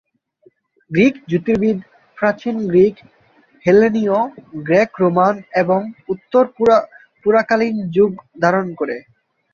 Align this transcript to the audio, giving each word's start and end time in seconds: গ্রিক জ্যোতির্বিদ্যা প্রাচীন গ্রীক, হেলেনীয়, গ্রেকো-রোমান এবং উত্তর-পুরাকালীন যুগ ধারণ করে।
গ্রিক 0.91 1.15
জ্যোতির্বিদ্যা 1.29 1.87
প্রাচীন 2.17 2.55
গ্রীক, 2.67 2.95
হেলেনীয়, 3.65 4.17
গ্রেকো-রোমান 4.61 5.35
এবং 5.61 5.79
উত্তর-পুরাকালীন 6.09 7.75
যুগ 7.95 8.11
ধারণ 8.41 8.67
করে। 8.73 8.95